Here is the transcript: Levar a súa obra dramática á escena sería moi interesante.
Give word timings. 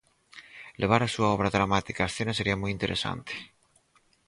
Levar 0.81 1.01
a 1.03 1.11
súa 1.15 1.29
obra 1.35 1.53
dramática 1.55 2.05
á 2.05 2.09
escena 2.09 2.33
sería 2.37 2.59
moi 2.61 2.71
interesante. 2.77 3.33